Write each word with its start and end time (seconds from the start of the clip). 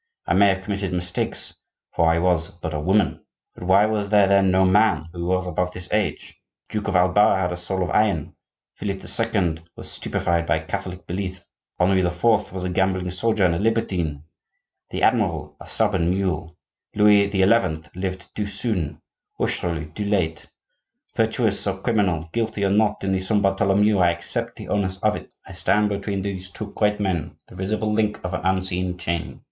I 0.25 0.33
may 0.33 0.47
have 0.47 0.63
committed 0.63 0.91
mistakes, 0.93 1.53
for 1.93 2.07
I 2.09 2.17
was 2.17 2.49
but 2.49 2.73
a 2.73 2.79
woman. 2.79 3.23
But 3.53 3.65
why 3.65 3.85
was 3.85 4.09
there 4.09 4.27
then 4.27 4.49
no 4.49 4.65
man 4.65 5.07
who 5.13 5.29
rose 5.29 5.45
above 5.45 5.75
his 5.75 5.87
age? 5.91 6.39
The 6.69 6.79
Duke 6.79 6.87
of 6.87 6.95
Alba 6.95 7.35
had 7.37 7.51
a 7.51 7.55
soul 7.55 7.83
of 7.83 7.91
iron; 7.91 8.33
Philip 8.73 8.97
II. 9.03 9.59
was 9.75 9.91
stupefied 9.91 10.47
by 10.47 10.57
Catholic 10.57 11.05
belief; 11.05 11.45
Henri 11.79 11.99
IV. 11.99 12.23
was 12.51 12.63
a 12.63 12.69
gambling 12.71 13.11
soldier 13.11 13.43
and 13.43 13.53
a 13.53 13.59
libertine; 13.59 14.23
the 14.89 15.03
Admiral, 15.03 15.55
a 15.61 15.67
stubborn 15.67 16.09
mule. 16.09 16.57
Louis 16.95 17.29
XI. 17.29 17.45
lived 17.93 18.33
too 18.35 18.47
soon, 18.47 18.99
Richelieu 19.39 19.91
too 19.91 20.05
late. 20.05 20.47
Virtuous 21.15 21.67
or 21.67 21.79
criminal, 21.79 22.27
guilty 22.33 22.65
or 22.65 22.71
not 22.71 23.03
in 23.03 23.11
the 23.11 23.19
Saint 23.19 23.43
Bartholomew, 23.43 23.99
I 23.99 24.09
accept 24.09 24.55
the 24.55 24.69
onus 24.69 24.97
of 24.97 25.15
it; 25.15 25.35
I 25.45 25.51
stand 25.51 25.89
between 25.89 26.23
those 26.23 26.49
two 26.49 26.71
great 26.71 26.99
men,—the 26.99 27.53
visible 27.53 27.91
link 27.93 28.19
of 28.25 28.33
an 28.33 28.41
unseen 28.43 28.97
chain. 28.97 29.39